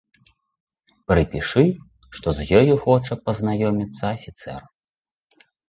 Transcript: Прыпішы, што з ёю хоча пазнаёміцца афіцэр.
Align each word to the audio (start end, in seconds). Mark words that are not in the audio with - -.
Прыпішы, 1.11 1.65
што 2.17 2.27
з 2.39 2.49
ёю 2.61 2.73
хоча 2.87 3.13
пазнаёміцца 3.29 4.03
афіцэр. 4.17 4.61